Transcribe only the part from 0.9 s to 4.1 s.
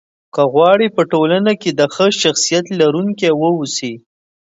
په ټولنه کې د ښه شخصيت لرونکي واوسی